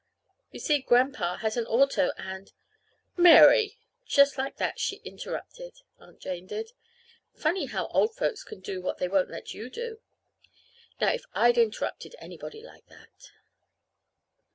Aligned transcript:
"You 0.49 0.59
see, 0.59 0.79
Grandpa 0.81 1.35
has 1.45 1.57
an 1.57 1.67
auto, 1.67 2.09
and" 2.17 2.51
"Mary!" 3.29 3.77
just 4.07 4.35
like 4.35 4.57
that 4.57 4.79
she 4.79 4.95
interrupted 5.05 5.73
Aunt 5.99 6.19
Jane 6.19 6.47
did. 6.47 6.71
(Funny 7.35 7.67
how 7.67 7.85
old 7.89 8.15
folks 8.15 8.43
can 8.43 8.61
do 8.61 8.81
what 8.81 8.97
they 8.97 9.07
won't 9.07 9.29
let 9.29 9.53
you 9.53 9.69
do. 9.69 9.99
Now 10.99 11.09
if 11.13 11.25
I'd 11.35 11.59
interrupted 11.59 12.15
anybody 12.17 12.63
like 12.63 12.87
that!) 12.87 13.29